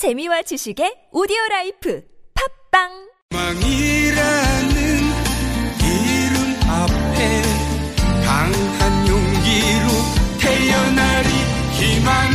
재미와 0.00 0.40
지식의 0.40 1.12
오디오 1.12 1.36
라이프 1.50 2.00
팟빵 2.72 2.88
망이라는 3.34 4.70
이름 5.76 6.56
앞에 6.70 7.42
강한 8.24 9.06
용기로 9.06 9.88
태어나리 10.40 11.28
희망을 11.76 12.32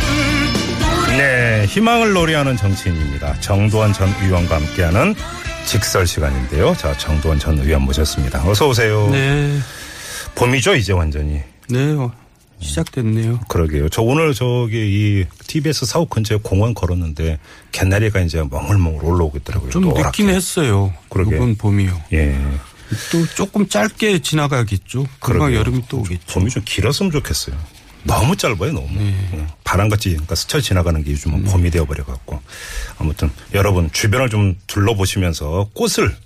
네, 1.18 1.64
희망을 1.66 2.12
노래하는 2.12 2.56
정치인입니다. 2.56 3.40
정두언 3.40 3.92
전 3.92 4.10
의원과 4.22 4.54
함께하는 4.54 5.16
직설 5.64 6.06
시간인데요. 6.06 6.72
자, 6.76 6.96
정두언 6.96 7.40
전 7.40 7.58
의원 7.58 7.82
모셨습니다. 7.82 8.48
어서 8.48 8.68
오세요. 8.68 9.08
네, 9.10 9.58
봄이죠, 10.36 10.76
이제 10.76 10.92
완전히. 10.92 11.40
네, 11.68 11.94
어, 11.94 12.12
시작됐네요. 12.60 13.40
그러게요. 13.48 13.88
저 13.88 14.02
오늘 14.02 14.34
저기 14.34 14.76
이 14.78 15.24
TBS 15.46 15.86
사옥 15.86 16.10
근처에 16.10 16.38
공원 16.42 16.74
걸었는데 16.74 17.38
개나리가 17.72 18.20
이제 18.20 18.42
멍울멍울 18.50 19.04
올라오고 19.04 19.38
있더라고요. 19.38 19.70
좀. 19.70 19.84
늦긴 19.92 20.28
했어요. 20.30 20.92
그러게. 21.10 21.36
이번 21.36 21.56
봄이요. 21.56 22.02
예. 22.12 22.38
또 23.10 23.26
조금 23.34 23.68
짧게 23.68 24.20
지나가겠죠. 24.20 25.06
금방. 25.20 25.54
여름이 25.54 25.82
또 25.88 25.98
오겠죠. 25.98 26.26
봄이 26.32 26.50
좀 26.50 26.62
길었으면 26.64 27.12
좋겠어요. 27.12 27.56
너무 28.04 28.36
짧아요, 28.36 28.72
너무. 28.72 28.88
네. 28.94 29.14
예. 29.34 29.46
바람같이 29.64 30.10
그러니까 30.10 30.34
스쳐 30.36 30.60
지나가는 30.60 31.02
게 31.02 31.10
요즘은 31.10 31.42
봄이 31.44 31.70
되어버려 31.70 32.04
갖고. 32.04 32.40
아무튼 32.98 33.30
여러분 33.52 33.90
주변을 33.90 34.30
좀 34.30 34.56
둘러보시면서 34.68 35.70
꽃을, 35.74 36.16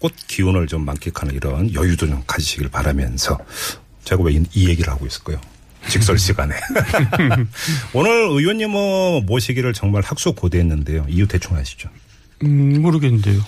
꽃 0.00 0.12
기운을 0.26 0.66
좀 0.66 0.84
만끽하는 0.84 1.34
이런 1.34 1.72
여유도 1.72 2.06
좀 2.08 2.22
가지시길 2.26 2.68
바라면서 2.68 3.38
제가 4.04 4.22
왜 4.22 4.32
이 4.54 4.68
얘기를 4.68 4.92
하고 4.92 5.06
있을까요? 5.06 5.40
직설 5.88 6.18
시간에. 6.18 6.54
오늘 7.94 8.10
의원님 8.10 8.70
뭐 8.70 9.20
모시기를 9.20 9.72
정말 9.72 10.02
학수 10.02 10.32
고대했는데요. 10.32 11.06
이유 11.08 11.26
대충 11.26 11.56
아시죠? 11.56 11.88
음, 12.42 12.82
모르겠는데요. 12.82 13.40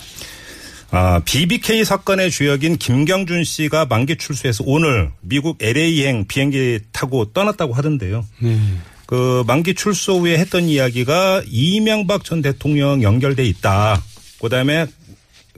아, 0.91 1.21
BBK 1.23 1.85
사건의 1.85 2.29
주역인 2.29 2.77
김경준 2.77 3.45
씨가 3.45 3.85
만기 3.85 4.17
출소해서 4.17 4.65
오늘 4.67 5.11
미국 5.21 5.61
LA행 5.61 6.25
비행기 6.27 6.79
타고 6.91 7.31
떠났다고 7.31 7.73
하던데요. 7.73 8.25
네. 8.39 8.59
그 9.05 9.43
만기 9.47 9.75
출소 9.75 10.19
후에 10.19 10.37
했던 10.37 10.65
이야기가 10.65 11.43
이명박 11.45 12.23
전 12.23 12.41
대통령 12.41 13.03
연결돼 13.03 13.45
있다. 13.45 14.01
그다음에 14.41 14.85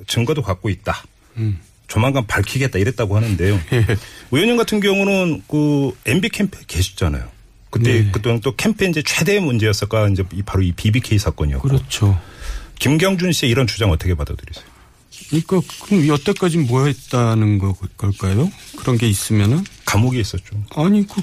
증거도 0.08 0.42
갖고 0.42 0.70
있다. 0.70 1.04
음. 1.38 1.60
조만간 1.94 2.26
밝히겠다 2.26 2.80
이랬다고 2.80 3.16
하는데요. 3.16 3.60
예. 3.72 3.86
의원님 4.32 4.58
같은 4.58 4.80
경우는 4.80 5.44
그 5.48 5.96
MB 6.08 6.30
캠프에 6.30 6.62
계셨잖아요. 6.66 7.30
그때 7.70 8.02
네. 8.02 8.12
그동안 8.12 8.42
또 8.42 8.56
캠페인 8.56 8.90
이제 8.90 9.04
최대의 9.04 9.42
문제였을까 9.42 10.08
이제 10.08 10.24
이 10.34 10.42
바로 10.42 10.64
이 10.64 10.72
BBK 10.72 11.20
사건이었고. 11.20 11.68
그렇죠. 11.68 12.20
김경준 12.80 13.32
씨의 13.32 13.52
이런 13.52 13.68
주장 13.68 13.92
어떻게 13.92 14.16
받아들이세요? 14.16 14.66
그러니까 15.30 15.62
그럼 15.84 16.08
여태까지 16.08 16.58
뭐 16.58 16.88
했다는 16.88 17.60
거, 17.60 17.76
걸까요? 17.96 18.52
그런 18.76 18.98
게 18.98 19.08
있으면은 19.08 19.64
감옥에 19.86 20.20
있었죠. 20.20 20.64
아니 20.76 21.06
그 21.08 21.22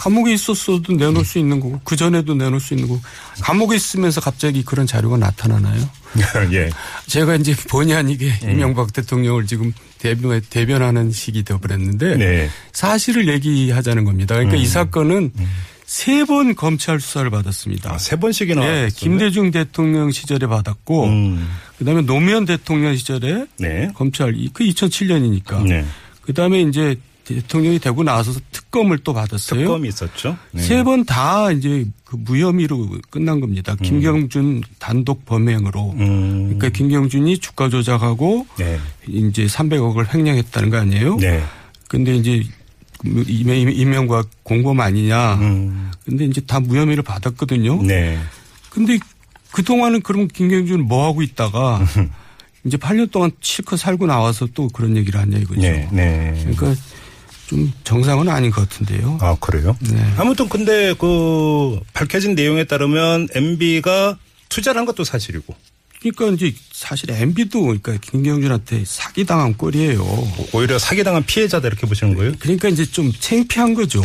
감옥에 0.00 0.32
있었어도 0.32 0.94
내놓을 0.94 1.26
수 1.26 1.38
있는 1.38 1.60
거고 1.60 1.78
그 1.84 1.94
전에도 1.94 2.34
내놓을 2.34 2.58
수 2.58 2.72
있는 2.72 2.88
거고 2.88 3.02
감옥에 3.42 3.76
있으면서 3.76 4.22
갑자기 4.22 4.64
그런 4.64 4.86
자료가 4.86 5.18
나타나나요? 5.18 5.78
예. 6.52 6.70
제가 7.06 7.36
이제 7.36 7.54
본의 7.68 7.94
아니게 7.94 8.32
이명박 8.42 8.94
대통령을 8.94 9.46
지금 9.46 9.74
대변, 9.98 10.40
대변하는 10.48 11.12
식이 11.12 11.42
되어버렸는데 11.42 12.16
네. 12.16 12.48
사실을 12.72 13.28
얘기하자는 13.28 14.06
겁니다. 14.06 14.36
그러니까 14.36 14.56
이 14.56 14.64
사건은 14.66 15.32
세번 15.84 16.54
검찰 16.54 16.98
수사를 16.98 17.28
받았습니다. 17.28 17.92
아, 17.92 17.98
세 17.98 18.16
번씩이나. 18.16 18.60
네. 18.62 18.88
김대중 18.96 19.50
대통령 19.50 20.10
시절에 20.10 20.46
받았고 20.46 21.04
음. 21.08 21.46
그다음에 21.78 22.00
노무현 22.02 22.46
대통령 22.46 22.96
시절에 22.96 23.44
네. 23.58 23.90
검찰 23.94 24.34
이- 24.34 24.48
그 24.54 24.64
2007년이니까 24.64 25.62
네. 25.66 25.84
그다음에 26.22 26.62
이제 26.62 26.96
대통령이 27.36 27.78
되고 27.78 28.02
나서 28.02 28.32
특검을 28.52 28.98
또 28.98 29.12
받았어요. 29.12 29.60
특검이 29.60 29.88
있었죠. 29.88 30.36
네. 30.52 30.62
세번 30.62 31.04
다 31.04 31.50
이제 31.52 31.86
그 32.04 32.16
무혐의로 32.16 32.88
끝난 33.10 33.40
겁니다. 33.40 33.74
김경준 33.80 34.62
단독 34.78 35.24
범행으로. 35.26 35.94
음. 35.98 36.42
그러니까 36.44 36.68
김경준이 36.70 37.38
주가 37.38 37.68
조작하고 37.68 38.46
네. 38.58 38.78
이제 39.06 39.46
300억을 39.46 40.12
횡령했다는 40.12 40.70
거 40.70 40.76
아니에요? 40.78 41.16
네. 41.16 41.42
근데 41.88 42.16
이제 42.16 42.42
이명- 43.04 43.72
이명박 43.72 44.28
공범 44.42 44.80
아니냐. 44.80 45.34
음. 45.36 45.90
근데 46.04 46.24
이제 46.24 46.40
다 46.42 46.60
무혐의를 46.60 47.02
받았거든요. 47.02 47.82
네. 47.82 48.18
근데 48.70 48.98
그동안은 49.52 50.02
그럼 50.02 50.28
김경준은 50.28 50.86
뭐 50.86 51.06
하고 51.06 51.22
있다가 51.22 51.80
이제 52.64 52.76
8년 52.76 53.10
동안 53.10 53.30
실컷 53.40 53.76
살고 53.78 54.06
나와서 54.06 54.46
또 54.54 54.68
그런 54.68 54.96
얘기를 54.96 55.18
하냐 55.18 55.38
이거죠. 55.38 55.60
네. 55.62 55.88
네. 55.92 56.34
그러니까 56.54 56.74
좀 57.50 57.72
정상은 57.82 58.28
아닌 58.28 58.52
것 58.52 58.68
같은데요. 58.68 59.18
아, 59.20 59.36
그래요? 59.40 59.76
네. 59.80 60.14
아무튼 60.16 60.48
근데 60.48 60.94
그 60.94 61.80
밝혀진 61.92 62.36
내용에 62.36 62.62
따르면 62.62 63.26
MB가 63.34 64.16
투자를 64.48 64.78
한 64.78 64.86
것도 64.86 65.02
사실이고 65.02 65.52
그러니까 66.00 66.26
이제 66.28 66.54
사실 66.70 67.10
MB도 67.10 67.62
그러니까 67.62 67.96
김경준한테 67.96 68.84
사기 68.86 69.26
당한 69.26 69.56
꼴이에요. 69.56 70.00
오히려 70.52 70.78
사기 70.78 71.02
당한 71.02 71.24
피해자다 71.26 71.66
이렇게 71.66 71.88
보시는 71.88 72.14
거예요? 72.14 72.34
그러니까 72.38 72.68
이제 72.68 72.86
좀 72.86 73.10
창피한 73.12 73.74
거죠. 73.74 74.00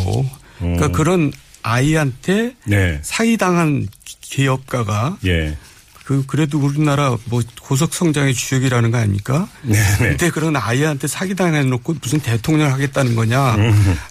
그러니까 0.58 0.88
그런 0.88 1.32
아이한테 1.62 2.56
네. 2.66 3.00
사기 3.04 3.38
당한 3.38 3.88
기업가가 4.22 5.20
예. 5.26 5.56
그 6.06 6.24
그래도 6.28 6.60
우리나라 6.60 7.18
뭐 7.26 7.42
고속 7.62 7.94
성장의 7.94 8.34
주역이라는 8.36 8.92
거 8.92 8.98
아닙니까? 9.00 9.50
네. 9.64 9.78
근데 9.98 10.30
그런 10.30 10.56
아이한테 10.56 11.08
사기당해 11.08 11.64
놓고 11.64 11.96
무슨 12.02 12.20
대통령 12.20 12.72
하겠다는 12.72 13.16
거냐? 13.16 13.58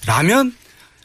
라면 0.06 0.52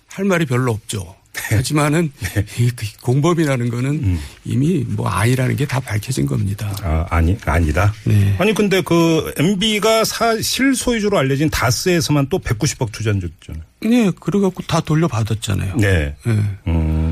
할 0.08 0.26
말이 0.26 0.46
별로 0.46 0.72
없죠. 0.72 1.16
하지만은 1.52 2.12
이 2.58 2.72
공범이라는 3.02 3.70
거는 3.70 4.18
이미 4.46 4.84
뭐 4.88 5.08
아이라는 5.10 5.56
게 5.56 5.66
다 5.66 5.80
밝혀진 5.80 6.26
겁니다. 6.26 6.76
아, 6.82 7.06
아니, 7.12 7.38
아니다. 7.46 7.94
네. 8.04 8.36
아니, 8.40 8.54
근데 8.56 8.82
그 8.82 9.32
MB가 9.38 10.04
사, 10.04 10.42
실 10.42 10.76
소유주로 10.76 11.18
알려진 11.20 11.50
다스에서만 11.52 12.28
또 12.30 12.40
190억 12.40 12.92
투자한 12.92 13.22
적 13.22 13.28
있잖아요. 13.28 13.64
네, 13.82 14.12
그래 14.20 14.40
갖고 14.40 14.64
다 14.64 14.82
돌려받았잖아요. 14.82 15.76
네. 15.78 16.16
네. 16.26 16.34
음. 16.68 17.09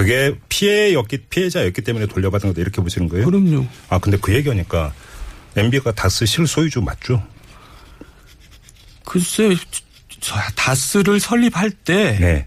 그게 0.00 0.34
피해였기, 0.48 1.18
피해자였기 1.28 1.82
때문에 1.82 2.06
돌려받은 2.06 2.48
거다 2.50 2.60
이렇게 2.62 2.80
보시는 2.80 3.08
거예요? 3.10 3.26
그럼요. 3.26 3.66
아, 3.90 3.98
근데 3.98 4.16
그 4.16 4.34
얘기하니까 4.34 4.94
MB가 5.56 5.92
다스 5.92 6.24
실소유주 6.24 6.80
맞죠? 6.80 7.22
글쎄, 9.04 9.54
저- 10.20 10.36
다스를 10.56 11.20
설립할 11.20 11.70
때 11.70 12.16
네. 12.18 12.46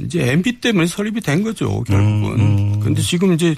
이제 0.00 0.32
MB 0.32 0.60
때문에 0.60 0.86
설립이 0.86 1.20
된 1.22 1.42
거죠, 1.42 1.82
결국은. 1.84 2.40
음, 2.40 2.40
음. 2.74 2.80
근데 2.80 3.00
지금 3.00 3.32
이제 3.32 3.54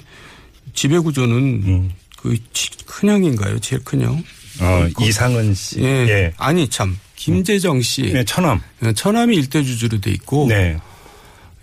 지배 0.73 0.97
구조는 0.99 1.91
그 2.17 2.37
치- 2.53 2.69
큰형인가요? 2.85 3.59
제일 3.59 3.83
큰형? 3.83 4.23
어, 4.61 4.87
이상은 5.01 5.53
씨. 5.53 5.81
예. 5.81 5.85
예. 6.07 6.33
아니, 6.37 6.69
참. 6.69 6.97
김재정 7.17 7.81
씨. 7.81 8.13
네, 8.13 8.23
천암. 8.23 8.61
천암이 8.95 9.35
일대 9.35 9.61
주주로 9.63 9.99
돼 9.99 10.11
있고. 10.11 10.47
네. 10.47 10.77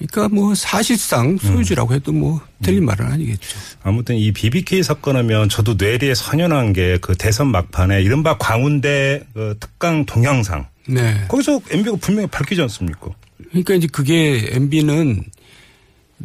그러니까 0.08 0.34
뭐 0.34 0.54
사실상 0.54 1.36
소유주라고 1.38 1.94
해도 1.94 2.12
뭐 2.12 2.40
틀린 2.62 2.84
말은 2.84 3.06
아니겠죠. 3.06 3.58
아무튼 3.82 4.16
이 4.16 4.32
BBK 4.32 4.82
사건 4.82 5.16
하면 5.16 5.48
저도 5.48 5.74
뇌리에 5.74 6.14
선연한 6.14 6.72
게 6.72 6.98
그 7.00 7.16
대선 7.16 7.48
막판에 7.48 8.02
이른바 8.02 8.36
광운대 8.38 9.22
그 9.34 9.56
특강 9.60 10.04
동영상. 10.04 10.66
네. 10.88 11.24
거기서 11.28 11.60
MB가 11.70 11.96
분명히 11.96 12.28
밝히지 12.28 12.60
않습니까? 12.62 13.08
그러니까 13.50 13.74
이제 13.74 13.86
그게 13.90 14.48
MB는 14.50 15.24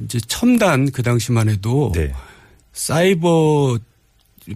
이제 0.03 0.19
첨단 0.27 0.91
그 0.91 1.03
당시만 1.03 1.49
해도 1.49 1.91
네. 1.95 2.11
사이버 2.73 3.77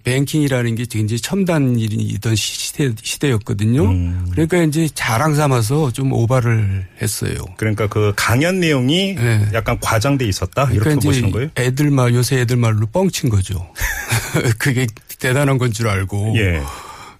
뱅킹이라는 0.03 0.75
게 0.75 0.85
굉장히 0.89 1.19
첨단 1.19 1.77
일이던 1.77 2.35
시대, 2.35 2.91
시대였거든요. 3.01 3.83
음. 3.83 4.25
그러니까 4.31 4.63
이제 4.63 4.87
자랑 4.93 5.35
삼아서 5.35 5.91
좀 5.91 6.13
오바를 6.13 6.87
했어요. 7.01 7.33
그러니까 7.57 7.87
그 7.87 8.13
강연 8.15 8.59
내용이 8.59 9.15
네. 9.15 9.45
약간 9.53 9.77
과장돼 9.81 10.25
있었다 10.25 10.63
이렇게 10.65 10.79
그러니까 10.79 11.05
보시는 11.07 11.29
이제 11.29 11.33
거예요? 11.37 11.49
애들 11.57 11.91
말 11.91 12.13
요새 12.13 12.39
애들 12.41 12.55
말로 12.55 12.85
뻥친 12.87 13.29
거죠. 13.29 13.67
그게 14.57 14.87
대단한 15.19 15.57
건 15.57 15.71
줄 15.71 15.87
알고. 15.87 16.33
예. 16.37 16.61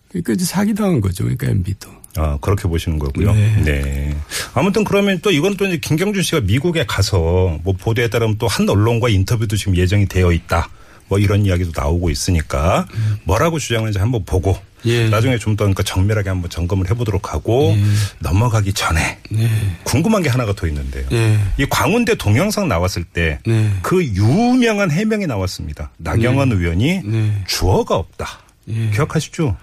그러니까 0.09 0.33
이제 0.33 0.45
사기당한 0.45 0.99
거죠. 1.01 1.23
그러니까 1.23 1.47
MB도. 1.47 1.89
아, 2.17 2.37
그렇게 2.41 2.67
보시는 2.67 2.99
거고요. 2.99 3.33
네. 3.33 3.61
네. 3.63 4.17
아무튼 4.53 4.83
그러면 4.83 5.19
또 5.21 5.31
이건 5.31 5.55
또 5.55 5.65
이제 5.65 5.77
김경준 5.77 6.23
씨가 6.23 6.41
미국에 6.41 6.85
가서 6.85 7.57
뭐 7.63 7.73
보도에 7.73 8.09
따르면 8.09 8.37
또 8.37 8.47
한 8.47 8.67
언론과 8.67 9.07
인터뷰도 9.09 9.55
지금 9.55 9.77
예정이 9.77 10.07
되어 10.07 10.33
있다. 10.33 10.69
뭐 11.11 11.19
이런 11.19 11.45
이야기도 11.45 11.71
나오고 11.75 12.09
있으니까 12.09 12.87
뭐라고 13.25 13.59
주장하는지 13.59 13.99
한번 13.99 14.23
보고 14.23 14.57
예. 14.85 15.09
나중에 15.09 15.37
좀 15.37 15.57
더 15.57 15.65
그러니까 15.65 15.83
정밀하게 15.83 16.29
한번 16.29 16.49
점검을 16.49 16.89
해보도록 16.89 17.33
하고 17.33 17.75
넘어가기 18.19 18.71
전에 18.71 19.19
네. 19.29 19.49
궁금한 19.83 20.23
게 20.23 20.29
하나가 20.29 20.53
더 20.55 20.67
있는데요. 20.67 21.05
예. 21.11 21.37
이 21.57 21.65
광운대 21.69 22.15
동영상 22.15 22.69
나왔을 22.69 23.03
때그 23.03 23.41
네. 23.45 23.73
유명한 24.15 24.89
해명이 24.89 25.27
나왔습니다. 25.27 25.91
나경원 25.97 26.53
의원이 26.53 27.01
네. 27.03 27.43
주어가 27.45 27.95
없다. 27.97 28.39
예. 28.69 28.89
기억하시죠? 28.91 29.57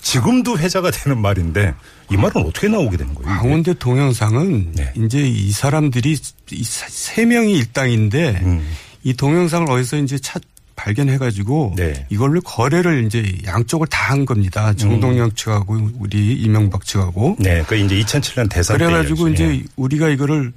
지금도 0.00 0.58
회자가 0.58 0.92
되는 0.92 1.18
말인데 1.20 1.74
이 2.12 2.16
말은 2.16 2.46
어떻게 2.46 2.68
나오게 2.68 2.96
되는 2.98 3.14
거예요? 3.14 3.40
광운대 3.40 3.74
동영상은 3.80 4.72
네. 4.76 4.92
이제 4.96 5.20
이 5.26 5.50
사람들이 5.50 6.16
이 6.52 6.62
사- 6.64 6.86
세 6.88 7.24
명이 7.24 7.52
일당인데 7.54 8.40
음. 8.44 8.64
이 9.02 9.12
동영상을 9.14 9.68
어디서 9.70 9.96
이제 9.98 10.18
찾 10.18 10.40
발견해가지고 10.84 11.74
네. 11.76 12.06
이걸로 12.10 12.40
거래를 12.42 13.04
이제 13.06 13.24
양쪽을 13.46 13.86
다 13.88 14.04
한 14.04 14.26
겁니다. 14.26 14.74
정동영 14.74 15.32
측하고 15.32 15.78
우리 15.98 16.34
이명박 16.34 16.84
측하고 16.84 17.36
네, 17.38 17.64
그 17.66 17.74
이제 17.74 17.98
2007년 18.00 18.50
대선 18.50 18.76
그래가지고. 18.76 19.28
이제 19.28 19.44
예. 19.46 19.62
우리가 19.76 20.10
이거를 20.10 20.52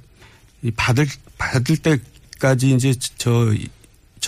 이 0.62 0.70
받을 0.72 1.06
받을 1.38 1.78
때까지 1.78 2.74
이제 2.74 2.92
저 3.16 3.54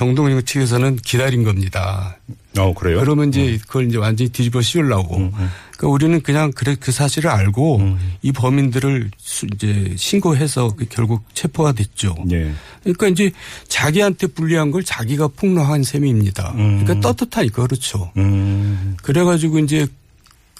정동영 0.05 0.43
측에서는 0.45 0.97
기다린 0.97 1.45
겁니다. 1.45 2.17
어 2.59 2.73
그래요? 2.73 2.97
음. 2.97 3.01
그러면 3.05 3.29
이제 3.29 3.59
그걸 3.67 3.87
이제 3.87 3.99
완전히 3.99 4.31
뒤집어 4.31 4.63
씌우려고. 4.63 5.17
그러니까 5.19 5.89
우리는 5.89 6.23
그냥 6.23 6.53
그래 6.55 6.75
그 6.81 6.91
사실을 6.91 7.29
알고 7.29 7.77
음. 7.81 7.99
이 8.23 8.33
범인들을 8.33 9.11
수- 9.19 9.47
이제 9.55 9.93
신고해서 9.99 10.75
그 10.75 10.87
결국 10.89 11.23
체포가 11.35 11.73
됐죠. 11.73 12.15
예. 12.33 12.51
그러니까 12.83 13.09
이제 13.09 13.31
자기한테 13.69 14.29
불리한 14.29 14.71
걸 14.71 14.83
자기가 14.85 15.29
폭로한 15.37 15.83
셈입니다. 15.83 16.55
그러니까 16.55 16.99
떳떳하니까 17.01 17.67
그렇죠. 17.67 18.11
음. 18.17 18.97
그래가지고 19.03 19.59
이제 19.59 19.87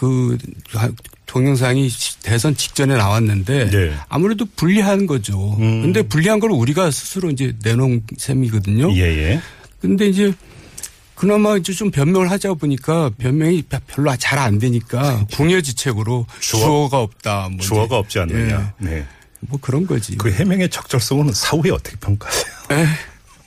그 0.01 0.39
동영상이 1.27 1.91
대선 2.23 2.57
직전에 2.57 2.97
나왔는데 2.97 3.69
네. 3.69 3.95
아무래도 4.09 4.47
불리한 4.57 5.07
거죠. 5.07 5.59
음. 5.59 5.83
근데 5.83 6.01
불리한 6.01 6.41
걸 6.41 6.51
우리가 6.53 6.91
스스로 6.91 7.29
이제 7.31 7.55
내놓은 7.63 8.05
셈이거든요. 8.17 8.91
예, 8.95 9.01
예. 9.03 9.41
근데 9.79 10.07
이제 10.07 10.33
그나마 11.15 11.59
이제 11.59 11.75
좀 11.75 11.91
변명을 11.91 12.31
하자 12.31 12.55
보니까 12.55 13.11
변명이 13.19 13.63
별로 13.87 14.17
잘 14.17 14.39
안 14.39 14.59
되니까 14.59 15.27
궁여지책으로 15.35 16.25
주어? 16.41 16.61
주어가 16.61 17.01
없다. 17.01 17.51
뭐 17.51 17.59
주어가. 17.61 17.99
없지 17.99 18.21
않느냐. 18.21 18.73
예. 18.83 18.85
네. 18.87 19.07
뭐 19.41 19.59
그런 19.61 19.87
거지. 19.87 20.17
그 20.17 20.33
해명의 20.33 20.71
적절성은 20.71 21.35
사후에 21.35 21.73
어떻게 21.73 21.95
평가하세요? 21.99 22.45
에, 22.73 22.87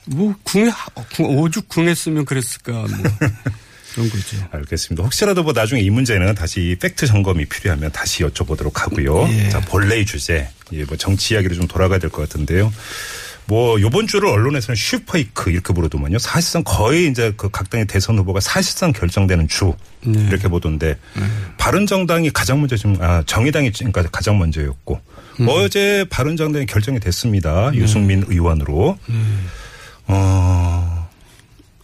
뭐 0.06 0.32
궁해 0.44 0.70
궁- 1.16 1.36
오죽 1.40 1.68
궁했으면 1.68 2.24
그랬을까 2.24 2.72
뭐 2.72 2.88
그런 3.94 4.10
거죠. 4.10 4.36
알겠습니다. 4.50 5.02
혹시라도 5.04 5.42
뭐 5.42 5.52
나중에 5.52 5.80
이 5.80 5.88
문제는 5.90 6.34
다시 6.34 6.76
팩트 6.80 7.06
점검이 7.06 7.44
필요하면 7.46 7.92
다시 7.92 8.24
여쭤보도록 8.24 8.74
하고요. 8.76 9.28
예. 9.30 9.48
자, 9.50 9.60
본래의 9.60 10.04
주제. 10.04 10.48
예, 10.72 10.84
뭐 10.84 10.96
정치 10.96 11.34
이야기로 11.34 11.54
좀 11.54 11.68
돌아가야 11.68 11.98
될 11.98 12.10
것 12.10 12.22
같은데요. 12.28 12.72
뭐 13.46 13.78
요번 13.82 14.06
주를 14.06 14.28
언론에서는 14.30 14.74
슈퍼이크 14.74 15.50
이렇게 15.50 15.74
부르더만요. 15.74 16.18
사실상 16.18 16.62
거의 16.64 17.08
이제 17.08 17.32
그 17.36 17.50
각 17.50 17.68
당의 17.68 17.86
대선 17.86 18.18
후보가 18.18 18.40
사실상 18.40 18.90
결정되는 18.92 19.48
주 19.48 19.74
네. 20.02 20.18
이렇게 20.28 20.48
보던데 20.48 20.96
바른정당이 21.58 22.30
가장 22.30 22.60
먼저 22.60 22.76
지금 22.78 22.96
아 23.00 23.22
정의당이 23.26 23.70
지금까지 23.72 24.08
가장 24.10 24.38
먼저였고 24.38 24.98
음. 25.40 25.46
어제 25.48 26.06
바른정당이 26.08 26.64
결정이 26.64 27.00
됐습니다. 27.00 27.70
네. 27.72 27.78
유승민 27.78 28.24
의원으로 28.26 28.96
어 30.06 30.53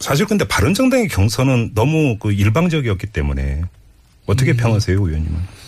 사실 0.01 0.25
근데 0.25 0.45
바른정당의 0.45 1.07
경선은 1.07 1.71
너무 1.75 2.17
그 2.19 2.31
일방적이었기 2.31 3.07
때문에 3.07 3.41
음. 3.61 3.65
어떻게 4.25 4.53
평하세요, 4.53 4.95
의원님은? 4.97 5.61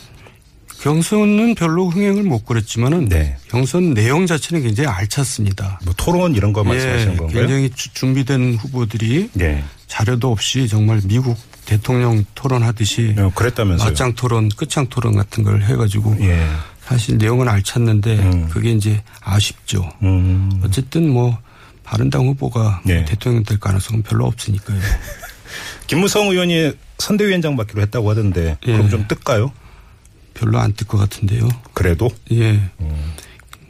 경선은 0.81 1.56
별로 1.56 1.88
흥행을 1.89 2.24
못 2.24 2.45
그렸지만은 2.45 3.07
네. 3.07 3.38
경선 3.50 3.94
내용 3.94 4.25
자체는 4.25 4.63
굉장히 4.63 4.89
알찼습니다. 4.89 5.80
뭐 5.85 5.94
토론 5.95 6.35
이런 6.35 6.51
거 6.51 6.63
말씀하시는 6.65 7.13
예, 7.13 7.18
건가요? 7.18 7.39
굉장히 7.39 7.69
주- 7.69 7.94
준비된 7.94 8.56
후보들이 8.56 9.30
네. 9.33 9.63
자료도 9.88 10.30
없이 10.30 10.68
정말 10.68 11.00
미국 11.06 11.38
대통령 11.65 12.25
토론하듯이 12.36 13.15
어, 13.18 13.31
그랬다면서요? 13.33 13.89
맞짱 13.91 14.13
토론, 14.15 14.50
끝장 14.50 14.88
토론 14.88 15.15
같은 15.15 15.44
걸 15.44 15.63
해가지고 15.63 16.18
예. 16.19 16.45
사실 16.81 17.18
내용은 17.18 17.47
알찼는데 17.47 18.19
음. 18.19 18.47
그게 18.50 18.71
이제 18.71 19.01
아쉽죠. 19.21 19.89
음. 20.01 20.51
어쨌든 20.65 21.07
뭐 21.09 21.38
바른당 21.83 22.27
후보가 22.27 22.81
네. 22.85 22.95
뭐 22.97 23.06
대통령 23.06 23.44
될 23.44 23.59
가능성은 23.59 24.03
별로 24.03 24.25
없으니까요. 24.25 24.80
김무성 25.88 26.30
의원이 26.30 26.74
선대위원장 27.00 27.56
받기로 27.56 27.81
했다고 27.81 28.09
하던데 28.09 28.57
예. 28.65 28.71
그럼 28.71 28.89
좀 28.89 29.07
뜰까요? 29.07 29.51
별로 30.33 30.59
안 30.59 30.74
뜰 30.74 30.88
것 30.88 30.97
같은데요. 30.97 31.47
그래도 31.74 32.09
예. 32.31 32.53
음. 32.80 33.13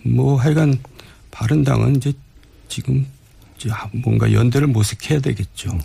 뭐 0.04 0.40
하여간 0.40 0.80
바른당은 1.32 1.96
이제 1.98 2.14
지금 2.70 3.06
뭔가 3.92 4.32
연대를 4.32 4.68
모색해야 4.68 5.20
되겠죠. 5.20 5.78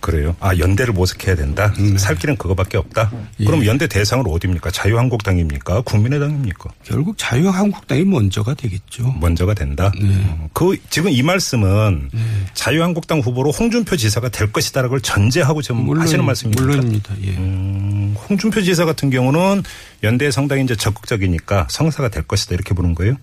그래요. 0.00 0.36
아 0.40 0.56
연대를 0.56 0.94
모색해야 0.94 1.34
된다. 1.34 1.72
살 1.96 2.16
길은 2.16 2.36
그거밖에 2.36 2.76
없다. 2.76 3.10
음. 3.12 3.28
예. 3.40 3.44
그럼 3.44 3.64
연대 3.66 3.86
대상은 3.88 4.26
어디입니까? 4.28 4.70
자유한국당입니까? 4.70 5.80
국민의당입니까? 5.80 6.70
결국 6.84 7.16
자유한국당이 7.18 8.04
먼저가 8.04 8.54
되겠죠. 8.54 9.14
먼저가 9.20 9.54
된다. 9.54 9.90
네. 10.00 10.06
음, 10.06 10.48
그 10.52 10.76
지금 10.88 11.10
이 11.10 11.22
말씀은 11.22 12.10
자유한국당 12.54 13.20
후보로 13.20 13.50
홍준표 13.50 13.96
지사가 13.96 14.28
될 14.28 14.52
것이다라는 14.52 14.90
걸 14.90 15.00
전제하고 15.00 15.62
지금 15.62 15.98
하시는 15.98 16.24
말씀입니까? 16.24 16.62
물론입니다. 16.64 17.14
예. 17.24 17.30
음, 17.36 18.14
홍준표 18.28 18.62
지사 18.62 18.84
같은 18.84 19.10
경우는 19.10 19.64
연대에 20.04 20.30
상당히 20.30 20.62
이제 20.62 20.76
적극적이니까 20.76 21.66
성사가 21.70 22.08
될 22.08 22.22
것이다 22.22 22.54
이렇게 22.54 22.72
보는 22.74 22.94
거예요. 22.94 23.16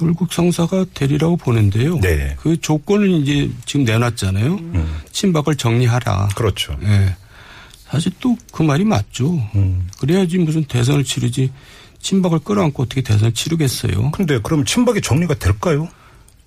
결국 0.00 0.32
성사가 0.32 0.86
되리라고 0.94 1.36
보는데요. 1.36 2.00
네. 2.00 2.34
그 2.40 2.58
조건을 2.58 3.10
이제 3.10 3.50
지금 3.66 3.84
내놨잖아요. 3.84 4.58
친박을 5.12 5.56
정리하라. 5.56 6.30
그렇죠. 6.34 6.74
예. 6.82 7.14
사실 7.86 8.10
또 8.20 8.34
그 8.52 8.62
말이 8.62 8.84
맞죠. 8.84 9.32
음. 9.54 9.88
그래야지 9.98 10.38
무슨 10.38 10.64
대선을 10.64 11.04
치르지 11.04 11.50
친박을 12.00 12.38
끌어안고 12.40 12.82
어떻게 12.84 13.02
대선을 13.02 13.32
치르겠어요. 13.34 14.10
근데 14.12 14.38
그럼 14.42 14.64
친박이 14.64 15.02
정리가 15.02 15.34
될까요? 15.34 15.88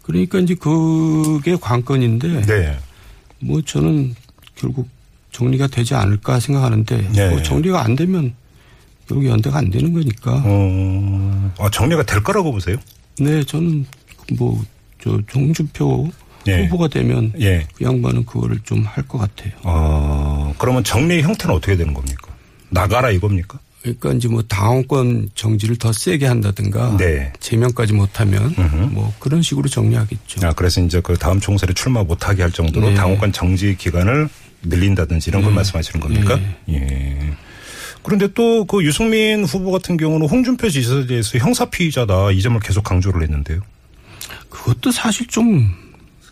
그러니까 0.02 0.40
이제 0.40 0.56
그게 0.56 1.56
관건인데 1.56 2.42
네. 2.42 2.78
뭐 3.40 3.62
저는 3.62 4.16
결국 4.56 4.90
정리가 5.32 5.68
되지 5.68 5.94
않을까 5.96 6.40
생각하는데 6.40 7.10
네. 7.12 7.30
뭐 7.30 7.42
정리가 7.44 7.84
안 7.84 7.96
되면 7.96 8.34
결국 9.08 9.28
연대가 9.28 9.58
안 9.60 9.70
되는 9.70 9.94
거니까. 9.94 10.42
어, 10.46 11.54
아, 11.60 11.70
정리가 11.70 12.04
될 12.04 12.24
거라고 12.24 12.52
보세요? 12.52 12.78
네, 13.20 13.44
저는 13.44 13.86
뭐저 14.38 15.22
홍준표 15.36 16.10
예. 16.48 16.64
후보가 16.66 16.88
되면 16.90 17.32
예. 17.40 17.66
그 17.76 17.86
양반은 17.86 18.26
그거를 18.26 18.60
좀 18.64 18.84
할 18.86 19.08
것 19.08 19.18
같아요. 19.20 19.52
어, 19.64 20.54
그러면 20.58 20.84
정리의 20.84 21.22
형태는 21.24 21.56
어떻게 21.56 21.76
되는 21.78 21.94
겁니까? 21.94 22.28
나가라 22.70 23.12
이겁니까? 23.12 23.60
그러니까 23.82 24.14
이제 24.14 24.28
뭐 24.30 24.42
당원권 24.44 25.30
정지를 25.36 25.76
더 25.78 25.92
세게 25.92 26.26
한다든가 26.26 26.96
네. 26.98 27.32
제명까지 27.42 27.92
못하면 27.94 28.54
뭐 28.92 29.14
그런 29.20 29.42
식으로 29.42 29.68
정리하겠죠. 29.68 30.46
아, 30.48 30.54
그래서 30.54 30.80
이제 30.82 31.02
그 31.02 31.18
다음 31.18 31.40
총선에 31.42 31.74
출마 31.74 32.02
못하게 32.04 32.44
할 32.44 32.52
정도로 32.52 32.90
네. 32.90 32.96
당원권 32.96 33.34
정지 33.34 33.76
기간을 33.78 34.30
늘린다든지 34.64 35.30
이런 35.30 35.42
걸 35.42 35.52
네. 35.52 35.56
말씀하시는 35.58 36.00
겁니까? 36.00 36.40
예. 36.70 37.34
그런데 38.04 38.28
또 38.34 38.66
그 38.66 38.84
유승민 38.84 39.44
후보 39.44 39.72
같은 39.72 39.98
경우는 39.98 40.28
홍준표 40.28 40.70
지사에 40.70 41.06
대해서 41.06 41.38
형사 41.38 41.66
피의자다 41.66 42.32
이 42.32 42.42
점을 42.42 42.60
계속 42.60 42.84
강조를 42.84 43.24
했는데요. 43.24 43.62
그것도 44.50 44.92
사실 44.92 45.28
좀, 45.28 45.72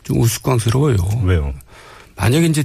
좀 0.03 0.19
우스꽝스러워요. 0.19 0.97
왜요? 1.23 1.53
만약에 2.15 2.45
이제 2.47 2.63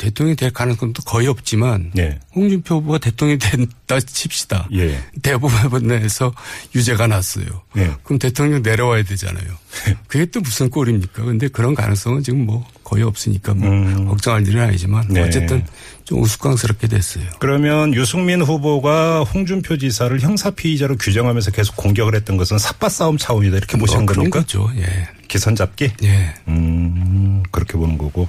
대통령이 0.00 0.34
될 0.34 0.50
가능성도 0.50 1.02
거의 1.02 1.26
없지만 1.26 1.92
예. 1.98 2.18
홍준표 2.34 2.76
후보가 2.76 2.98
대통령이 2.98 3.38
된다 3.38 4.00
칩시다. 4.00 4.66
예. 4.72 4.98
대법원에서 5.20 6.32
유죄가 6.74 7.06
났어요. 7.06 7.44
예. 7.76 7.92
그럼 8.02 8.18
대통령 8.18 8.62
내려와야 8.62 9.02
되잖아요. 9.02 9.44
그게 10.08 10.24
또 10.24 10.40
무슨 10.40 10.70
꼴입니까? 10.70 11.22
근데 11.22 11.48
그런 11.48 11.74
가능성은 11.74 12.22
지금 12.22 12.46
뭐 12.46 12.66
거의 12.82 13.02
없으니까 13.02 13.52
뭐 13.52 13.68
음. 13.68 14.06
걱정할 14.08 14.46
일은 14.48 14.62
아니지만 14.62 15.06
네. 15.08 15.20
어쨌든 15.20 15.66
좀 16.04 16.22
우스꽝스럽게 16.22 16.88
됐어요. 16.88 17.24
그러면 17.38 17.92
유승민 17.92 18.40
후보가 18.40 19.24
홍준표 19.24 19.76
지사를 19.76 20.18
형사 20.20 20.50
피의자로 20.50 20.96
규정하면서 20.96 21.50
계속 21.50 21.76
공격을 21.76 22.14
했던 22.14 22.38
것은 22.38 22.56
삿바 22.58 22.88
싸움 22.88 23.18
차원이다 23.18 23.58
이렇게 23.58 23.76
보시는 23.76 24.06
뭐 24.06 24.14
그런 24.14 24.30
겁니까? 24.30 24.40
거죠. 24.40 24.70
예. 24.76 25.08
기선 25.28 25.54
잡기? 25.54 25.92
예. 26.04 26.34
음, 26.48 27.42
그렇게 27.52 27.74
보는 27.74 27.98
거고. 27.98 28.28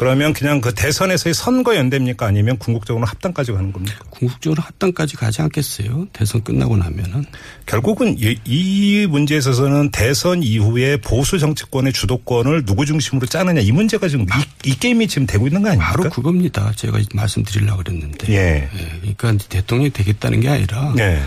그러면 0.00 0.32
그냥 0.32 0.62
그 0.62 0.72
대선에서의 0.72 1.34
선거 1.34 1.76
연대입니까 1.76 2.24
아니면 2.24 2.56
궁극적으로 2.56 3.04
합당까지 3.04 3.52
가는 3.52 3.70
겁니까? 3.70 3.98
궁극적으로 4.08 4.62
합당까지 4.62 5.14
가지 5.16 5.42
않겠어요. 5.42 6.06
대선 6.14 6.42
끝나고 6.42 6.78
나면은. 6.78 7.26
결국은 7.66 8.16
이, 8.18 8.34
이 8.46 9.06
문제에 9.06 9.36
있어서는 9.36 9.90
대선 9.90 10.42
이후에 10.42 10.96
보수 10.96 11.38
정치권의 11.38 11.92
주도권을 11.92 12.64
누구 12.64 12.86
중심으로 12.86 13.26
짜느냐 13.26 13.60
이 13.60 13.72
문제가 13.72 14.08
지금 14.08 14.24
이, 14.24 14.70
이 14.70 14.74
게임이 14.78 15.06
지금 15.06 15.26
되고 15.26 15.46
있는 15.46 15.60
거 15.60 15.68
아닙니까? 15.68 15.92
바로 15.92 16.08
그겁니다. 16.08 16.72
제가 16.76 16.98
말씀드리려고 17.12 17.82
그랬는데. 17.82 18.32
예. 18.32 18.70
예, 18.74 19.12
그러니까 19.18 19.34
대통령이 19.50 19.90
되겠다는 19.90 20.40
게 20.40 20.48
아니라 20.48 20.94
예. 20.98 21.20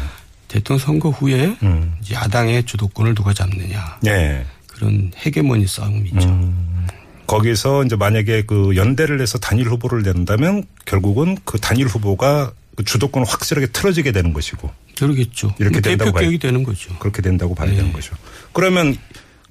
대통령 0.47 0.83
선거 0.83 1.11
후에 1.11 1.55
음. 1.61 1.93
야당의 2.11 2.63
주도권을 2.63 3.13
누가 3.13 3.35
잡느냐 3.35 3.99
예. 4.07 4.43
그런 4.65 5.11
헤게모니 5.23 5.67
싸움이죠. 5.67 6.27
음. 6.27 6.72
거기서 7.27 7.85
이제 7.85 7.95
만약에 7.95 8.43
그 8.43 8.75
연대를 8.75 9.21
해서 9.21 9.37
단일 9.37 9.69
후보를 9.69 10.03
낸다면 10.03 10.63
결국은 10.85 11.37
그 11.45 11.59
단일 11.59 11.87
후보가 11.87 12.53
그 12.75 12.83
주도권을 12.83 13.27
확실하게 13.27 13.67
틀어지게 13.67 14.11
되는 14.11 14.33
것이고 14.33 14.69
그러겠죠. 14.97 15.53
이렇게 15.59 15.79
된다고 15.81 16.19
대표 16.19 16.37
되는 16.37 16.63
거죠. 16.63 16.95
그렇게 16.99 17.21
된다고 17.21 17.55
봐야 17.55 17.71
예. 17.71 17.75
되는 17.75 17.93
거죠. 17.93 18.15
그러면 18.51 18.95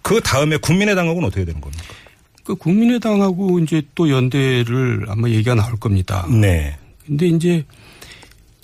그 0.03 0.21
다음에 0.21 0.57
국민의당하고는 0.57 1.29
어떻게 1.29 1.45
되는 1.45 1.61
겁니까? 1.61 1.85
그 2.45 2.57
국민의당하고 2.57 3.61
이제 3.61 3.83
또 3.95 4.11
연대를 4.11 5.07
아마 5.09 5.29
얘기가 5.29 5.55
나올 5.55 5.77
겁니다. 5.77 6.27
네. 6.29 6.77
근데 7.07 7.27
이제 7.29 7.65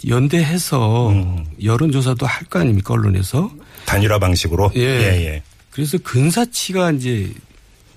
연대해서 0.07 1.11
음. 1.11 1.45
여론조사도 1.63 2.27
할 2.27 2.47
거 2.49 2.61
아닙니까 2.61 2.95
언론에서. 2.95 3.51
단일화 3.87 4.19
방식으로. 4.19 4.73
예. 4.77 4.81
예. 4.81 5.27
예. 5.27 5.43
그래서 5.71 5.99
근사치가 5.99 6.91
이제 6.93 7.31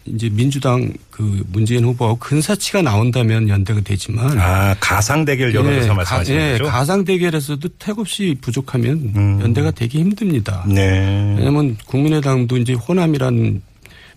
이제 0.05 0.29
민주당 0.29 0.91
그 1.12 1.43
문재인 1.51 1.84
후보하고 1.86 2.17
근사치가 2.17 2.81
나온다면 2.81 3.48
연대가 3.50 3.81
되지만 3.81 4.38
아 4.39 4.75
가상 4.79 5.25
대결 5.25 5.53
여론조사 5.53 5.89
가- 5.89 5.93
말씀하시는 5.93 6.41
예, 6.41 6.51
거죠? 6.58 6.63
가상 6.65 7.05
대결에서도 7.05 7.67
택없이 7.77 8.36
부족하면 8.41 9.12
음. 9.15 9.39
연대가 9.41 9.70
되기 9.70 10.00
힘듭니다. 10.00 10.65
네. 10.67 11.36
왜냐하면 11.38 11.77
국민의당도 11.86 12.58
이제 12.58 12.74
호남이란 12.74 13.62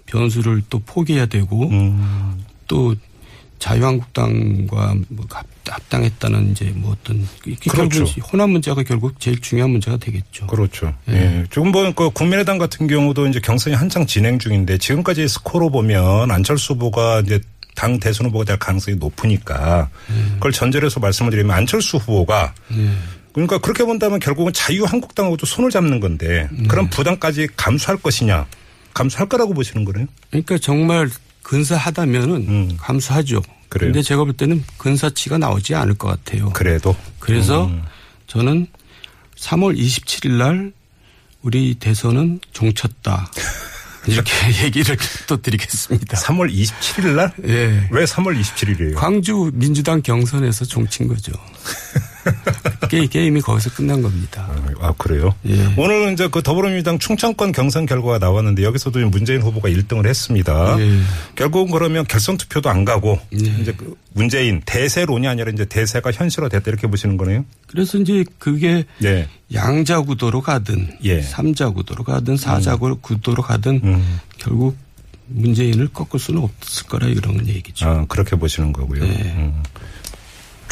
변수를 0.07 0.63
또 0.71 0.79
포기해야 0.81 1.27
되고 1.27 1.69
음. 1.69 2.43
또 2.67 2.95
자유한국당과 3.65 4.95
뭐 5.09 5.27
합- 5.31 5.47
합당했다는 5.67 6.51
이제 6.51 6.73
뭐 6.75 6.93
어떤 6.93 7.27
그렇죠. 7.71 8.05
호남 8.33 8.51
문제가 8.51 8.83
결국 8.83 9.19
제일 9.21 9.41
중요한 9.41 9.71
문제가 9.71 9.97
되겠죠. 9.97 10.47
그렇죠. 10.47 10.95
예. 11.09 11.15
예. 11.15 11.45
지금 11.51 11.71
뭐그 11.73 12.11
국민의당 12.11 12.59
같은 12.59 12.87
경우도 12.87 13.27
이제 13.29 13.41
경선이 13.41 13.75
한창 13.75 14.07
진행 14.07 14.39
중인데 14.39 14.79
지금까지 14.79 15.27
스코어로 15.29 15.71
보면 15.71 16.31
안철수 16.31 16.75
후보가 16.75 17.21
이제 17.21 17.41
당 17.75 17.99
대선 17.99 18.27
후보가 18.27 18.45
될 18.45 18.59
가능성이 18.59 18.97
높으니까 18.99 19.89
그걸 20.35 20.53
전제로 20.53 20.87
해서 20.87 21.01
말씀을 21.01 21.31
드리면 21.31 21.57
안철수 21.57 21.97
후보가 21.97 22.55
예. 22.77 22.91
그러니까 23.33 23.59
그렇게 23.59 23.85
본다면 23.85 24.21
결국은 24.21 24.53
자유한국당하고도 24.53 25.45
손을 25.47 25.71
잡는 25.71 25.99
건데 26.01 26.49
그런 26.69 26.89
부담까지 26.91 27.49
감수할 27.57 27.97
것이냐 28.01 28.47
감수할 28.93 29.29
거라고 29.29 29.55
보시는 29.55 29.85
거네요. 29.85 30.07
그러니까 30.31 30.57
정말 30.59 31.09
근사하다면은 31.43 32.31
음. 32.49 32.77
감수하죠. 32.79 33.43
그래요? 33.69 33.93
근데 33.93 34.03
제가 34.03 34.25
볼 34.25 34.33
때는 34.33 34.65
근사치가 34.79 35.39
나오지 35.39 35.75
않을 35.75 35.95
것 35.95 36.09
같아요. 36.09 36.51
그래도 36.51 36.95
그래서 37.19 37.67
음. 37.67 37.83
저는 38.27 38.67
3월 39.37 39.79
27일 39.79 40.33
날 40.33 40.73
우리 41.43 41.75
대선은 41.75 42.41
종쳤다. 42.53 43.31
이렇게 44.07 44.33
얘기를 44.65 44.97
또 45.27 45.41
드리겠습니다. 45.41 46.19
3월 46.19 46.53
27일 46.53 47.15
날? 47.15 47.33
예. 47.47 47.89
왜 47.91 48.05
3월 48.05 48.39
27일이에요? 48.39 48.95
광주 48.95 49.51
민주당 49.55 50.03
경선에서 50.03 50.65
종친 50.67 51.09
거죠. 51.09 51.33
게, 52.89 53.07
게임이 53.07 53.41
거기서 53.41 53.71
끝난 53.71 54.03
겁니다. 54.03 54.49
아, 54.81 54.93
그래요? 54.97 55.35
예. 55.47 55.75
오늘 55.77 56.13
이제 56.13 56.29
그 56.29 56.43
더불어민주당 56.43 56.99
충청권 56.99 57.53
경선 57.53 57.87
결과가 57.87 58.19
나왔는데 58.19 58.63
여기서도 58.63 59.01
문재인 59.09 59.43
후보가 59.43 59.69
1등을 59.69 60.07
했습니다. 60.07 60.77
예. 60.81 61.01
결국은 61.35 61.73
그러면 61.73 62.05
결선 62.07 62.37
투표도 62.37 62.69
안 62.69 62.85
가고 62.85 63.19
예. 63.33 63.47
이제 63.61 63.73
그 63.77 63.97
문재인 64.13 64.63
대세론이 64.65 65.27
아니라 65.27 65.51
이제 65.51 65.65
대세가 65.65 66.13
현실화됐다 66.13 66.65
이렇게 66.67 66.87
보시는 66.87 67.17
거네요? 67.17 67.45
그래서 67.67 67.99
이제 67.99 68.25
그게 68.39 68.85
네. 68.99 69.29
양자 69.53 70.03
구도로 70.03 70.41
가든 70.41 70.99
예. 71.05 71.23
삼자 71.23 71.71
구도로 71.71 72.05
가든 72.05 72.37
사자 72.37 72.77
구도로 72.77 73.43
가든 73.43 73.81
음. 73.85 74.21
결국 74.39 74.77
문재인을 75.27 75.89
꺾을 75.89 76.21
수는 76.21 76.43
없을 76.43 76.87
거라 76.87 77.07
이런 77.09 77.47
얘기죠. 77.49 77.87
아, 77.87 78.05
그렇게 78.09 78.37
보시는 78.37 78.73
거고요. 78.73 79.03
네. 79.03 79.35
음. 79.37 79.63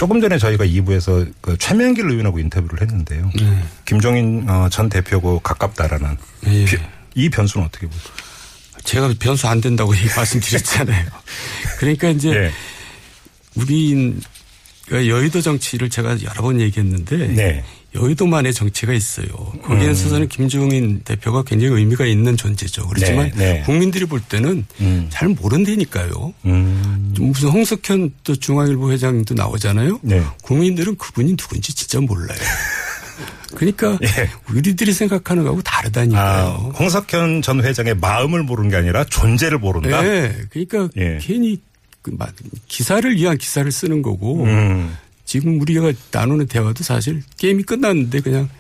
조금 0.03 0.21
전에 0.21 0.37
저희가 0.37 0.65
2부에서 0.67 1.33
그 1.41 1.57
최명길 1.59 2.11
의원하고 2.11 2.41
인터뷰를 2.41 2.81
했는데요. 2.81 3.31
네. 3.39 3.63
김종인 3.85 4.45
어, 4.51 4.69
전 4.69 4.89
대표고 4.89 5.39
가깝다라는 5.39 6.17
예. 6.49 6.65
비- 6.65 6.77
이 7.15 7.29
변수는 7.31 7.69
어떻게 7.69 7.87
보세요? 7.87 8.13
제가 8.83 9.15
변수 9.21 9.47
안 9.47 9.61
된다고 9.61 9.95
이 9.95 9.99
말씀드렸잖아요. 10.17 11.07
그러니까 11.79 12.09
이제 12.09 12.31
예. 12.31 12.51
우리 13.55 14.19
여의도 14.91 15.41
정치를 15.41 15.89
제가 15.89 16.21
여러 16.23 16.43
번 16.43 16.61
얘기했는데 16.61 17.17
네. 17.29 17.65
여의도만의 17.95 18.55
정치가 18.55 18.93
있어요. 18.93 19.27
거기에 19.63 19.87
음. 19.89 19.93
있어서는 19.93 20.29
김종인 20.29 21.01
대표가 21.01 21.43
굉장히 21.43 21.75
의미가 21.75 22.07
있는 22.07 22.37
존재죠. 22.37 22.87
그렇지만 22.89 23.31
네, 23.37 23.55
네. 23.55 23.63
국민들이 23.63 24.07
볼 24.07 24.21
때는 24.21 24.65
음. 24.81 25.07
잘 25.11 25.29
모른다니까요. 25.29 26.33
음. 26.47 27.13
좀 27.15 27.27
무슨 27.33 27.51
홍석현 27.51 28.13
또 28.25 28.35
중앙일보 28.35 28.91
회장도 28.93 29.35
나오잖아요. 29.35 30.01
네. 30.03 30.23
국민들은 30.43 30.97
그분이 30.97 31.37
누군지 31.37 31.75
진짜 31.75 32.01
몰라요. 32.01 32.39
그러니까 33.55 33.99
예. 34.03 34.31
우리들이 34.49 34.95
생각하는 34.95 35.43
거하고 35.43 35.61
아, 35.61 35.63
다르다니까요. 35.63 36.73
홍석현 36.79 37.43
전 37.43 37.63
회장의 37.63 37.97
마음을 37.97 38.43
모르는 38.43 38.71
게 38.71 38.77
아니라 38.77 39.05
존재를 39.05 39.59
모른다? 39.59 40.01
네, 40.01 40.35
그러니까 40.49 40.89
예. 40.97 41.19
괜히 41.21 41.61
그 42.01 42.11
마- 42.19 42.29
기사를 42.67 43.15
위한 43.15 43.37
기사를 43.37 43.71
쓰는 43.71 44.01
거고 44.01 44.45
음. 44.45 44.97
지금 45.33 45.59
우리가 45.63 45.95
나누는 46.11 46.47
대화도 46.47 46.85
사실 46.85 47.23
게임이 47.39 47.63
끝났는데 47.63 48.21
그냥 48.21 48.51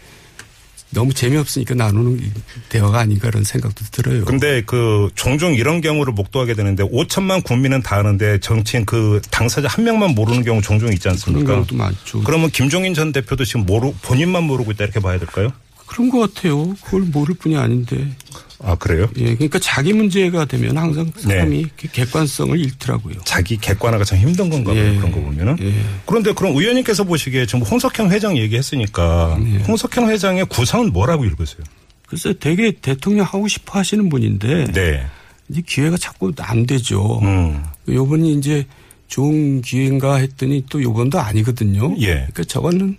너무 0.89 1.13
재미없으니까 1.13 1.75
나누는 1.75 2.19
대화가 2.71 3.01
아닌가 3.01 3.29
그런 3.29 3.45
생각도 3.45 3.85
들어요. 3.93 4.25
근데 4.25 4.63
그 4.65 5.11
종종 5.15 5.53
이런 5.53 5.83
경우를 5.83 6.15
목도하게 6.15 6.55
되는데 6.55 6.83
5천만 6.83 7.45
국민은 7.45 7.83
다 7.83 7.97
아는데 7.97 8.41
정치인 8.41 8.87
그 8.87 9.21
당사자 9.31 9.69
한 9.69 9.85
명만 9.85 10.15
모르는 10.15 10.45
경우 10.45 10.63
종종 10.63 10.89
있지 10.89 11.01
그런 11.01 11.13
않습니까? 11.13 11.53
경우도 11.53 11.77
많죠. 11.77 12.23
그러면 12.23 12.51
김종인 12.51 12.95
전 12.95 13.13
대표도 13.13 13.45
지금 13.45 13.67
모르 13.67 13.93
본인만 14.01 14.45
모르고 14.45 14.71
있다 14.71 14.85
이렇게 14.85 15.01
봐야 15.01 15.19
될까요? 15.19 15.53
그런 15.93 16.09
것 16.09 16.35
같아요. 16.35 16.75
그걸 16.83 17.03
모를 17.03 17.35
뿐이 17.35 17.55
아닌데. 17.55 18.09
아 18.65 18.75
그래요? 18.77 19.11
예, 19.19 19.35
그러니까 19.35 19.59
자기 19.59 19.93
문제가 19.93 20.47
되면 20.47 20.79
항상 20.79 21.11
네. 21.17 21.23
사람이 21.23 21.59
이렇게 21.61 21.89
객관성을 21.93 22.59
잃더라고요. 22.59 23.17
자기 23.25 23.59
객관화가 23.59 24.05
참 24.05 24.19
힘든 24.19 24.49
건가 24.49 24.73
봐요. 24.73 24.83
예. 24.83 24.97
그런 24.97 25.13
거 25.13 25.21
보면은. 25.21 25.57
예. 25.61 25.75
그런데 26.07 26.33
그럼 26.33 26.57
의원님께서 26.57 27.05
보시기에 27.05 27.45
지금 27.45 27.63
홍석현 27.63 28.11
회장 28.11 28.39
얘기했으니까 28.39 29.39
예. 29.45 29.59
홍석현 29.65 30.09
회장의 30.09 30.47
구상은 30.47 30.93
뭐라고 30.93 31.27
읽으세요? 31.27 31.63
글쎄 32.07 32.35
되게 32.41 32.73
대통령 32.73 33.27
하고 33.27 33.47
싶어 33.47 33.79
하시는 33.79 34.09
분인데 34.09 34.73
네. 34.73 35.05
이제 35.51 35.63
기회가 35.67 35.99
자꾸 35.99 36.33
안 36.39 36.65
되죠. 36.65 37.19
음. 37.23 37.63
요번이 37.87 38.35
이제 38.35 38.65
좋은 39.09 39.61
기회인가 39.61 40.17
했더니 40.17 40.65
또 40.71 40.83
요번도 40.83 41.21
아니거든요. 41.21 41.95
예. 42.01 42.07
그러니까 42.15 42.45
저거는 42.45 42.97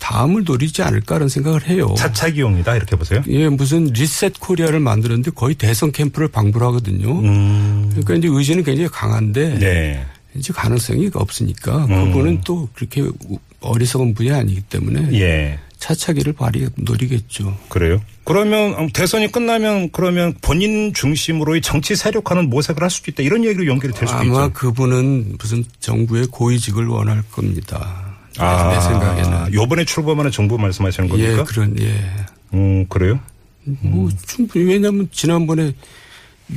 다음을 0.00 0.42
노리지 0.44 0.82
않을까라는 0.82 1.28
생각을 1.28 1.68
해요. 1.68 1.94
차차기용이다 1.96 2.74
이렇게 2.74 2.96
보세요? 2.96 3.22
예, 3.28 3.48
무슨 3.48 3.84
리셋 3.84 4.40
코리아를 4.40 4.80
만들었는데 4.80 5.30
거의 5.32 5.54
대선 5.54 5.92
캠프를 5.92 6.26
방불 6.26 6.64
하거든요. 6.64 7.20
음. 7.20 7.88
그러니까 7.90 8.14
이제 8.14 8.28
의지는 8.28 8.64
굉장히 8.64 8.88
강한데 8.88 9.58
네. 9.60 10.06
이제 10.34 10.52
가능성이 10.52 11.10
없으니까 11.14 11.84
음. 11.84 12.12
그분은 12.12 12.40
또 12.44 12.68
그렇게 12.74 13.04
어리석은 13.60 14.14
분이 14.14 14.32
아니기 14.32 14.62
때문에 14.62 15.20
예. 15.20 15.58
차차기를 15.78 16.34
발휘 16.34 16.68
노리겠죠. 16.76 17.56
그래요? 17.68 18.00
그러면 18.24 18.90
대선이 18.92 19.32
끝나면 19.32 19.90
그러면 19.92 20.34
본인 20.40 20.92
중심으로의 20.92 21.62
정치 21.62 21.96
세력화는 21.96 22.50
모색을 22.50 22.82
할 22.82 22.90
수도 22.90 23.10
있다 23.10 23.22
이런 23.22 23.44
얘기로 23.44 23.66
연결이 23.66 23.92
될 23.92 24.06
수도 24.06 24.20
아마 24.20 24.44
있죠. 24.44 24.52
그분은 24.52 25.36
무슨 25.38 25.64
정부의 25.80 26.26
고위직을 26.26 26.86
원할 26.86 27.22
겁니다. 27.32 28.09
아, 28.38 28.72
내 28.72 28.80
생각에는. 28.80 29.54
요번에 29.54 29.84
출범하는 29.84 30.30
정부 30.30 30.58
말씀하시는 30.58 31.08
겁니까? 31.08 31.38
예, 31.40 31.44
그런 31.44 31.76
예. 31.80 31.94
음, 32.54 32.86
그래요? 32.88 33.20
뭐 33.64 34.08
충분히 34.26 34.64
왜냐하면 34.66 35.08
지난번에 35.12 35.74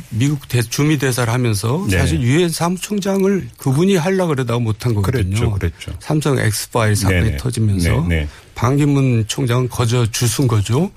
미국 0.10 0.48
대, 0.48 0.62
주미 0.62 0.98
대사를 0.98 1.32
하면서 1.32 1.86
네. 1.90 1.98
사실 2.00 2.22
유엔 2.22 2.50
사무총장을 2.50 3.50
그분이 3.58 3.96
하려 3.96 4.28
그러다가 4.28 4.60
못한 4.60 4.94
거거든요. 4.94 5.24
그랬죠, 5.24 5.52
그랬죠. 5.52 5.92
삼성 6.00 6.38
엑스파일 6.40 6.96
사건이 6.96 7.22
네네. 7.22 7.38
터지면서 7.38 8.08
네, 8.08 8.22
네. 8.22 8.28
반기문 8.56 9.26
총장은 9.28 9.70
거저 9.70 10.10
주순 10.12 10.48
거죠. 10.48 10.92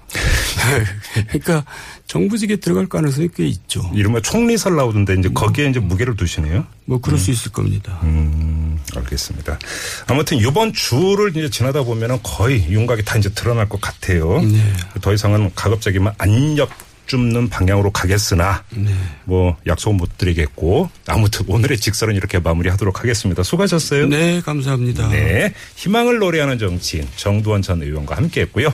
그러니까 1.28 1.64
정부직에 2.06 2.56
들어갈 2.56 2.86
가능성이 2.86 3.28
꽤 3.34 3.46
있죠. 3.46 3.90
이른바 3.94 4.20
총리설 4.20 4.76
나오던데 4.76 5.14
이제 5.18 5.28
거기에 5.28 5.68
이제 5.68 5.80
무게를 5.80 6.16
두시네요. 6.16 6.66
뭐 6.84 7.00
그럴 7.00 7.18
수 7.18 7.30
있을 7.30 7.52
겁니다. 7.52 7.98
음, 8.02 8.78
알겠습니다. 8.94 9.58
아무튼 10.06 10.38
이번 10.38 10.72
주를 10.72 11.30
이제 11.36 11.50
지나다 11.50 11.82
보면은 11.82 12.18
거의 12.22 12.64
윤곽이 12.68 13.04
다 13.04 13.18
이제 13.18 13.28
드러날 13.30 13.68
것 13.68 13.80
같아요. 13.80 14.40
네. 14.40 14.72
더 15.00 15.12
이상은 15.12 15.50
가급적이면 15.54 16.14
안엮 16.18 16.68
줍는 17.06 17.48
방향으로 17.48 17.90
가겠으나 17.90 18.64
네. 18.70 18.90
뭐 19.24 19.56
약속은 19.66 19.96
못 19.96 20.18
드리겠고 20.18 20.90
아무튼 21.06 21.44
오늘의 21.48 21.78
직설은 21.78 22.14
이렇게 22.14 22.38
마무리하도록 22.38 23.00
하겠습니다. 23.00 23.42
수고하셨어요. 23.42 24.06
네, 24.08 24.40
감사합니다. 24.40 25.08
네. 25.08 25.52
희망을 25.76 26.18
노래하는 26.18 26.58
정치인 26.58 27.06
정두원 27.16 27.62
전 27.62 27.82
의원과 27.82 28.16
함께했고요. 28.16 28.64